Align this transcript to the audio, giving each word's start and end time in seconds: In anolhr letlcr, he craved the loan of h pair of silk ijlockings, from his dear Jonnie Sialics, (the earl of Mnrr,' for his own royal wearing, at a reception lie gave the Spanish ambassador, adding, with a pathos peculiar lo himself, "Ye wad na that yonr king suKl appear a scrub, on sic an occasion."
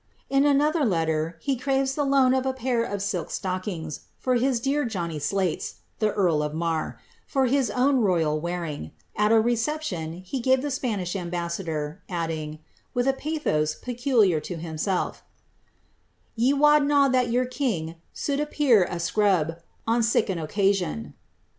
In 0.31 0.45
anolhr 0.45 0.81
letlcr, 0.83 1.35
he 1.41 1.55
craved 1.55 1.95
the 1.95 2.03
loan 2.03 2.33
of 2.33 2.43
h 2.47 2.55
pair 2.55 2.83
of 2.83 3.03
silk 3.03 3.27
ijlockings, 3.29 3.99
from 4.17 4.39
his 4.39 4.59
dear 4.59 4.83
Jonnie 4.83 5.19
Sialics, 5.19 5.75
(the 5.99 6.11
earl 6.13 6.41
of 6.41 6.53
Mnrr,' 6.53 6.95
for 7.27 7.45
his 7.45 7.69
own 7.69 7.97
royal 7.99 8.39
wearing, 8.39 8.93
at 9.15 9.31
a 9.31 9.39
reception 9.39 10.25
lie 10.33 10.39
gave 10.39 10.63
the 10.63 10.71
Spanish 10.71 11.15
ambassador, 11.15 12.01
adding, 12.09 12.57
with 12.95 13.07
a 13.07 13.13
pathos 13.13 13.75
peculiar 13.75 14.41
lo 14.49 14.57
himself, 14.57 15.21
"Ye 16.35 16.51
wad 16.53 16.83
na 16.87 17.07
that 17.09 17.27
yonr 17.27 17.47
king 17.51 17.97
suKl 18.11 18.41
appear 18.41 18.83
a 18.85 18.99
scrub, 18.99 19.57
on 19.85 20.01
sic 20.01 20.29
an 20.31 20.39
occasion." 20.39 21.13